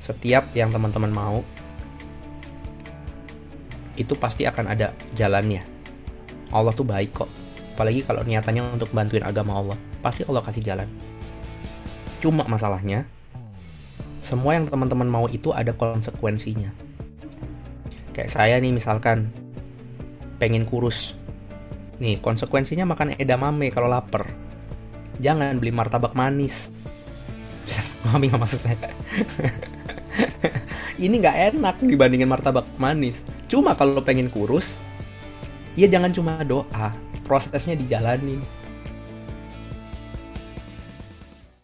[0.00, 1.38] setiap yang teman-teman mau
[4.00, 5.60] itu pasti akan ada jalannya.
[6.50, 7.30] Allah tuh baik kok.
[7.76, 10.88] Apalagi kalau niatannya untuk bantuin agama Allah pasti Allah kasih jalan.
[12.24, 13.04] Cuma masalahnya
[14.24, 16.72] semua yang teman-teman mau itu ada konsekuensinya.
[18.16, 19.28] Kayak saya nih misalkan
[20.40, 21.12] pengen kurus.
[22.00, 24.28] Nih konsekuensinya makan edamame kalau lapar.
[25.20, 26.72] Jangan beli martabak manis
[28.08, 28.76] mami nggak maksud saya.
[31.00, 33.24] Ini nggak enak dibandingin martabak manis.
[33.48, 34.76] Cuma kalau pengen kurus
[35.78, 36.92] ya jangan cuma doa
[37.24, 38.42] prosesnya dijalanin